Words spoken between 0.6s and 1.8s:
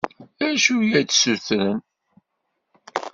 i as-d-ssutren?